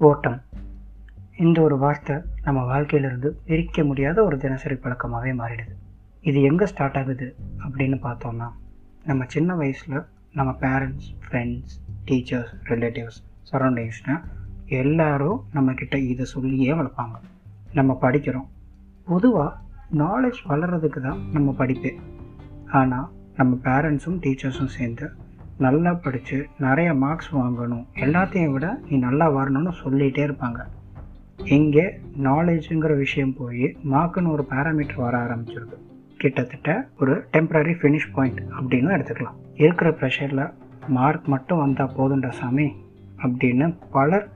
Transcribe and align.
ஓட்டம். 0.00 0.42
இந்த 1.36 1.62
ஒரு 1.62 1.78
வார்த்தை 1.78 2.16
நம்ம 2.42 2.64
வாழ்க்கையிலிருந்து 2.64 3.40
பிரிக்க 3.46 3.84
முடியாத 3.84 4.24
ஒரு 4.24 4.36
தினசரி 4.36 4.74
பழக்கமாகவே 4.74 5.32
மாறிடுது. 5.38 5.74
இது 6.20 6.42
எங்கே 6.42 6.66
ஸ்டார்ட் 6.66 6.96
ஆகுது 6.96 7.36
அப்படின்னு 7.58 7.96
பார்த்தோம்னா 8.02 8.48
நம்ம 9.04 9.24
சின்ன 9.26 9.54
வயசில் 9.54 10.04
நம்ம 10.32 10.52
பேரண்ட்ஸ் 10.60 11.08
ஃப்ரெண்ட்ஸ் 11.24 11.74
டீச்சர்ஸ் 12.04 12.52
ரிலேட்டிவ்ஸ் 12.64 13.18
சரௌண்டிங்ஸ்னால் 13.52 14.24
எல்லோரும் 14.66 15.44
நம்மக்கிட்ட 15.54 15.94
இதை 15.94 16.24
சொல்லியே 16.24 16.72
வளர்ப்பாங்க. 16.72 17.16
நம்ம 17.72 17.98
படிக்கிறோம். 18.00 18.48
பொதுவாக 19.04 19.56
நாலேஜ் 19.96 20.40
வளர்கிறதுக்கு 20.48 21.00
தான் 21.00 21.30
நம்ம 21.32 21.54
படிப்பே. 21.58 21.94
ஆனால் 22.66 23.10
நம்ம 23.36 23.56
பேரண்ட்ஸும் 23.64 24.20
டீச்சர்ஸும் 24.20 24.74
சேர்ந்து 24.78 25.10
நல்லா 25.64 25.92
படித்து 26.02 26.36
நிறைய 26.64 26.88
மார்க்ஸ் 27.02 27.30
வாங்கணும். 27.36 27.84
எல்லாத்தையும் 28.04 28.52
விட 28.54 28.66
நீ 28.88 28.96
நல்லா 29.06 29.26
வரணும்னு 29.36 29.72
சொல்லிகிட்டே 29.82 30.22
இருப்பாங்க. 30.26 30.60
இங்கே 31.56 31.84
நாலேஜுங்கிற 32.26 32.92
விஷயம் 33.04 33.34
போய் 33.38 33.66
மார்க்குன்னு 33.92 34.32
ஒரு 34.34 34.44
பேராமீட்டர் 34.52 35.02
வர 35.04 35.14
ஆரம்பிச்சிருக்கு 35.24 35.78
கிட்டத்தட்ட 36.22 36.70
ஒரு 37.00 37.14
டெம்ப்ரரி 37.34 37.74
ஃபினிஷ் 37.80 38.08
பாயிண்ட் 38.16 38.40
அப்படின்னு 38.58 38.94
எடுத்துக்கலாம். 38.96 39.38
இருக்கிற 39.64 39.90
ப்ரெஷரில் 40.00 40.44
மார்க் 40.98 41.26
மட்டும் 41.34 41.62
வந்தால் 41.64 41.94
போதும்டா 41.98 42.30
சாமி 42.40 42.68
அப்படின்னு 43.24 43.68
பலர் 43.96 44.26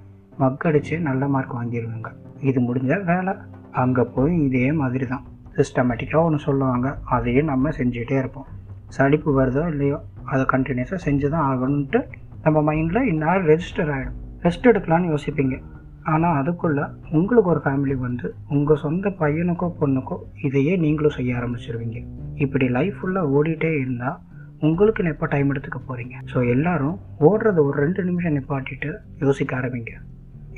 மக்கடிச்சு 0.43 0.97
நல்ல 1.09 1.29
மார்க் 1.35 1.59
வாங்கிடுவாங்க 1.59 2.11
இது 2.51 2.61
முடிஞ்ச 2.69 2.93
வேலை. 3.11 3.35
அங்கே 3.83 4.05
போய் 4.17 4.35
இதே 4.47 4.67
மாதிரி 4.81 5.07
தான் 5.13 5.27
சிஸ்டமேட்டிக்காக 5.59 6.27
ஒன்று 6.29 6.47
சொல்லுவாங்க. 6.49 6.89
அதையும் 7.17 7.51
நம்ம 7.53 7.71
செஞ்சுக்கிட்டே 7.79 8.19
இருப்போம். 8.23 8.49
சளிப்பு 8.97 9.31
வருதோ 9.39 9.63
இல்லையோ 9.73 9.99
அதை 10.33 10.43
கண்டினியூஸாக 10.55 11.01
செஞ்சு 11.07 11.29
தான் 11.35 11.47
ஆகணுன்ட்டு 11.51 12.01
நம்ம 12.45 12.59
மைண்டில் 12.69 13.09
இந்நேரம் 13.13 13.49
ரெஜிஸ்டர் 13.53 13.93
ஆகிடும் 13.97 14.19
ரெஸ்ட் 14.47 14.69
எடுக்கலான்னு 14.71 15.13
யோசிப்பீங்க. 15.13 15.57
ஆனால் 16.13 16.37
அதுக்குள்ளே 16.41 16.85
உங்களுக்கு 17.17 17.51
ஒரு 17.55 17.61
ஃபேமிலி 17.65 17.97
வந்து 18.07 18.27
உங்கள் 18.55 18.81
சொந்த 18.85 19.11
பையனுக்கோ 19.21 19.67
பொண்ணுக்கோ 19.81 20.17
இதையே 20.47 20.73
நீங்களும் 20.85 21.17
செய்ய 21.19 21.37
ஆரம்பிச்சிருவீங்க. 21.41 21.99
இப்படி 22.45 22.69
லைஃப் 22.77 22.97
ஃபுல்லாக 23.01 23.35
ஓடிட்டே 23.39 23.71
இருந்தால் 23.83 24.19
உங்களுக்கு 24.69 25.11
எப்போ 25.13 25.27
டைம் 25.35 25.49
எடுத்துக்க 25.53 25.79
போகிறீங்க 25.87 26.17
ஸோ 26.33 26.41
எல்லாரும் 26.55 26.97
ஓடுறத 27.29 27.59
ஒரு 27.69 27.77
ரெண்டு 27.85 28.03
நிமிஷம் 28.09 28.37
நிப்பாட்டிட்டு 28.37 28.91
யோசிக்க 29.25 29.55
ஆரம்பிங்க. 29.61 29.95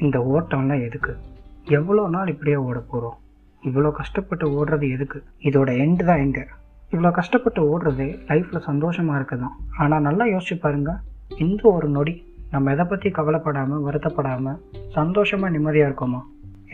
இந்த 0.04 0.18
ஓட்டம்லாம் 0.34 0.84
எதுக்கு? 0.88 1.12
எவ்வளோ 1.78 2.02
நாள் 2.14 2.32
இப்படியே 2.32 2.58
ஓட 2.68 2.78
போகிறோம் 2.92 3.18
இவ்வளோ 3.62 3.90
கஷ்டப்பட்டு 4.00 4.46
ஓடுறது 4.58 4.86
எதுக்கு? 4.96 5.18
இதோட 5.48 5.70
எண்டு 5.84 6.04
தான் 6.10 6.22
எங்கே 6.26 6.42
இவ்வளோ 6.94 7.10
கஷ்டப்பட்டு 7.18 7.60
ஓடுறதே 7.72 8.08
லைஃப்பில் 8.28 8.66
சந்தோஷமாக 8.68 9.18
இருக்குது 9.18 9.42
தான் 9.44 9.54
ஆனால் 9.82 10.04
நல்லா 10.08 10.24
யோசிச்சு 10.32 10.56
பாருங்கள் 10.64 11.00
இந்த 11.44 11.62
ஒரு 11.76 11.88
நொடி 11.96 12.14
நம்ம 12.52 12.72
எதை 12.74 12.84
பற்றி 12.90 13.08
கவலைப்படாமல் 13.18 13.84
வருத்தப்படாமல் 13.86 14.58
சந்தோஷமாக 14.98 15.52
நிம்மதியாக 15.54 15.88
இருக்கோமா? 15.90 16.20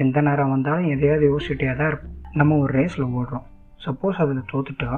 எந்த 0.03 0.19
நேரம் 0.27 0.53
வந்தாலும் 0.55 0.91
எதையாவது 0.95 1.25
யோசிச்சுட்டே 1.31 1.71
தான் 1.79 1.91
இருப்போம். 1.91 2.17
நம்ம 2.41 2.59
ஒரு 2.63 2.73
ரேஸில் 2.79 3.07
ஓடுறோம். 3.19 3.47
சப்போஸ் 3.85 4.21
அதில் 4.25 4.49
தோத்துட்டா 4.53 4.91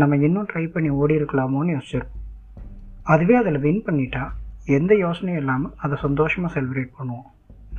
நம்ம 0.00 0.16
இன்னும் 0.26 0.48
ட்ரை 0.50 0.64
பண்ணி 0.74 0.90
ஓடி 1.00 1.14
இருக்கலாமோன்னு 1.20 1.74
யோசிச்சிருப்போம். 1.76 2.22
அதுவே 3.12 3.34
அதில் 3.40 3.62
வின் 3.64 3.84
பண்ணிட்டா 3.86 4.24
எந்த 4.78 4.92
யோசனையும் 5.04 5.40
இல்லாமல் 5.42 5.74
அதை 5.84 5.96
சந்தோஷமாக 6.06 6.52
செலிப்ரேட் 6.56 6.96
பண்ணுவோம். 6.98 7.28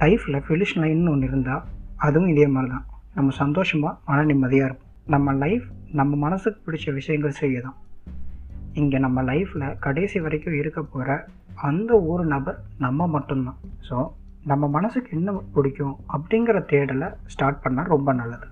லைஃப்பில் 0.01 0.43
ஃபினிஷ் 0.47 0.77
லைன்னு 0.81 1.13
ஒன்று 1.13 1.29
இருந்தால் 1.31 1.63
அதுவும் 2.07 2.31
இதே 2.33 2.47
மாதிரி 2.55 2.71
தான் 2.75 2.85
நம்ம 3.17 3.35
சந்தோஷமாக 3.43 3.93
மன 4.09 4.25
நிம்மதியாக 4.31 4.67
இருப்போம். 4.69 4.84
நம்ம 5.13 5.33
லைஃப் 5.33 5.65
நம்ம 5.91 6.15
மனசுக்கு 6.15 6.59
பிடிச்ச 6.65 6.93
விஷயங்கள் 6.93 7.35
செய்ய 7.39 7.61
தான் 7.61 7.75
இங்கே 8.73 8.97
நம்ம 8.97 9.23
லைஃப்பில் 9.23 9.65
கடைசி 9.79 10.19
வரைக்கும் 10.19 10.53
இருக்க 10.53 10.81
போகிற 10.83 11.27
அந்த 11.55 12.01
ஒரு 12.01 12.25
நபர் 12.25 12.57
நம்ம 12.77 13.07
மட்டும்தான். 13.07 13.59
ஸோ 13.89 13.97
நம்ம 14.43 14.67
மனசுக்கு 14.67 15.17
என்ன 15.17 15.33
பிடிக்கும் 15.53 15.95
அப்படிங்கிற 16.13 16.57
தேடலை 16.71 17.09
ஸ்டார்ட் 17.25 17.61
பண்ணால் 17.63 17.83
ரொம்ப 17.83 18.13
நல்லது. 18.13 18.47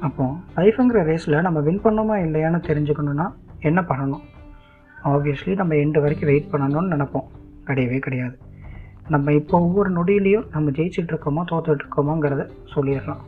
அப்போ 0.00 0.26
லைஃபுங்கிற 0.56 1.04
ரேஸில் 1.10 1.40
நம்ம 1.40 1.60
வின் 1.60 1.80
பண்ணோமா 1.80 2.16
இல்லையான்னு 2.26 2.60
தெரிஞ்சுக்கணுன்னா 2.70 3.28
என்ன 3.60 3.80
பண்ணணும்? 3.80 4.24
ஆப்வியஸ்லி 5.04 5.54
நம்ம 5.54 5.74
எண்டு 5.74 6.00
வரைக்கும் 6.00 6.30
வெயிட் 6.32 6.52
பண்ணணும்னு 6.52 6.92
நினப்போம். 6.94 7.30
கிடையவே 7.64 7.98
கிடையாது. 7.98 8.38
நம்ம 9.08 9.32
இப்போ 9.32 9.60
ஒவ்வொரு 9.60 9.90
நொடியிலையும் 9.90 10.46
நம்ம 10.50 10.70
ஜெயிச்சுட்டு 10.70 11.14
இருக்கோமோ 11.14 11.44
தோத்துட்டு 11.52 11.84
இருக்கோமோங்கிறத 11.84 12.50
சொல்லிடலாம். 12.74 13.24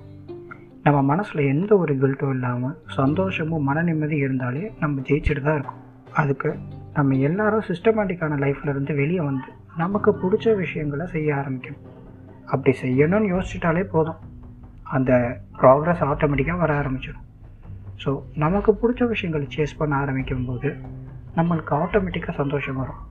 நம்ம 0.88 1.00
மனசில் 1.09 1.49
எந்த 1.53 1.71
ஒரு 1.82 1.93
கில்ட்டும் 2.03 2.31
இல்லாமல் 2.34 2.76
சந்தோஷமும் 2.99 3.65
மன 3.69 3.78
நிம்மதி 3.88 4.16
இருந்தாலே 4.25 4.62
நம்ம 4.82 5.00
ஜெயிச்சுட்டு 5.09 5.43
தான் 5.47 5.56
இருக்கோம். 5.59 5.81
அதுக்கு 6.21 6.50
நம்ம 6.94 7.16
எல்லாரும் 7.28 7.65
சிஸ்டமேட்டிக்கான 7.71 8.37
லைஃப்லேருந்து 8.44 8.94
வெளியே 9.00 9.22
வந்து 9.31 9.50
நமக்கு 9.81 10.10
பிடிச்ச 10.21 10.54
விஷயங்களை 10.60 11.06
செய்ய 11.15 11.31
ஆரம்பிக்கணும். 11.41 11.82
அப்படி 12.53 12.72
செய்யணும்னு 12.82 13.32
யோசிச்சிட்டாலே 13.32 13.82
போதும். 13.94 14.21
அந்த 14.97 15.10
ப்ராக்ரஸ் 15.60 16.04
ஆட்டோமேட்டிக்காக 16.10 16.62
வர 16.62 16.72
ஆரம்பிச்சிடும். 16.82 17.26
ஸோ 18.05 18.12
நமக்கு 18.44 18.72
பிடிச்ச 18.82 19.09
விஷயங்களை 19.15 19.49
சேஸ் 19.56 19.78
பண்ண 19.81 19.97
ஆரம்பிக்கும் 20.03 20.47
போது 20.50 20.70
நம்மளுக்கு 21.38 21.75
ஆட்டோமேட்டிக்காக 21.81 22.37
சந்தோஷம் 22.43 22.81
வரும். 22.82 23.03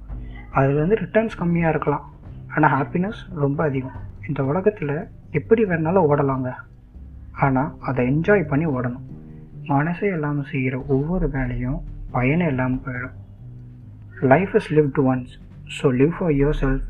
அது 0.62 0.74
வந்து 0.82 0.98
ரிட்டர்ன்ஸ் 1.04 1.40
கம்மியாக 1.42 1.74
இருக்கலாம். 1.76 2.08
ஆனால் 2.56 2.74
ஹாப்பினஸ் 2.78 3.22
ரொம்ப 3.44 3.60
அதிகம். 3.70 4.00
இந்த 4.30 4.42
உலகத்தில் 4.52 4.96
எப்படி 5.42 5.64
வேணாலும் 5.74 6.10
ஓடலாங்க. 6.12 6.52
ஆனால் 7.46 7.72
அதை 7.90 8.02
என்ஜாய் 8.12 8.50
பண்ணி 8.52 8.68
ஓடணும். 8.68 9.06
மனசே 9.72 10.08
இல்லாமல் 10.16 10.50
செய்கிற 10.52 10.76
ஒவ்வொரு 10.96 11.28
வேலையும் 11.30 11.80
பயனே 12.12 12.46
இல்லாமல் 12.46 12.84
போயிடும். 12.86 13.16
Life 14.32 14.54
is 14.60 14.70
lived 14.78 15.04
once 15.12 15.34
so 15.78 15.88
live 16.02 16.14
for 16.18 16.34
yourself 16.62 16.86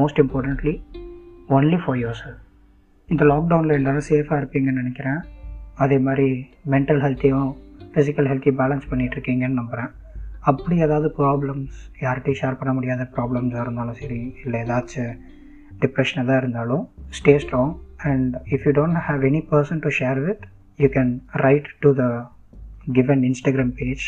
most 0.00 0.20
importantly 0.24 0.74
only 1.56 1.78
for 1.84 1.98
yourself 2.22 2.44
இந்த 3.08 3.24
லாக்டவுனில் 3.24 3.76
எல்லோரும் 3.78 4.08
சேஃபாக 4.10 4.40
இருப்பீங்கன்னு 4.40 4.82
நினைக்கிறேன். 4.82 5.20
அதே 5.84 5.98
மாதிரி 6.06 6.28
மென்டல் 6.74 7.02
ஹெல்த்தையும் 7.04 7.50
ஃபிசிக்கல் 7.92 8.28
ஹெல்த்தையும் 8.30 8.60
பேலன்ஸ் 8.62 8.88
பண்ணிகிட்ருக்கீங்கன்னு 8.90 9.60
நம்புகிறேன் 9.60 9.90
அப்படி 10.50 10.74
ஏதாவது 10.86 11.08
ப்ராப்ளம்ஸ் 11.18 11.78
யார்கிட்டையும் 12.04 12.40
ஷேர் 12.40 12.58
பண்ண 12.58 12.72
முடியாத 12.72 13.06
ப்ராப்ளம்ஸாக 13.16 13.64
இருந்தாலும் 13.66 13.98
சரி 14.02 14.20
இல்லை 14.44 14.58
ஏதாச்சும் 14.64 15.14
டிப்ரெஷன் 15.82 16.22
எதாக 16.22 16.40
இருந்தாலும் 16.42 16.84
stay 17.18 17.32
strong 17.44 17.72
And 18.11 18.35
if 18.55 18.65
you 18.67 18.73
don't 18.79 19.01
have 19.07 19.23
any 19.31 19.41
person 19.51 19.81
to 19.85 19.91
share 19.99 20.21
with 20.27 20.45
you 20.79 20.89
can 20.97 21.13
write 21.45 21.69
to 21.85 21.91
the 22.01 22.05
given 22.99 23.23
Instagram 23.31 23.73
page 23.81 24.05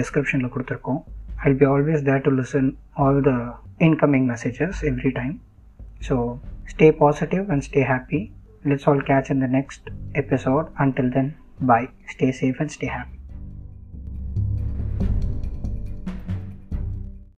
டிஸ்கிரிப்ஷனில் 0.00 0.52
கொடுத்துருக்கோம் 0.54 1.00
I'll 1.46 1.58
be 1.62 1.68
always 1.74 2.04
there 2.10 2.24
to 2.28 2.32
listen 2.40 2.70
all 3.04 3.20
the 3.30 3.34
incoming 3.88 4.28
messages 4.32 4.80
every 4.92 5.12
time 5.20 5.36
so 6.08 6.16
stay 6.68 6.92
positive 6.94 7.48
and 7.48 7.64
stay 7.64 7.80
happy. 7.82 8.32
Let's 8.64 8.86
all 8.86 9.00
catch 9.00 9.30
in 9.30 9.40
the 9.40 9.48
next 9.48 9.82
episode. 10.14 10.68
Until 10.78 11.10
then, 11.10 11.36
bye. 11.60 11.88
Stay 12.06 12.32
safe 12.32 12.60
and 12.60 12.70
stay 12.70 12.86
happy. 12.88 13.18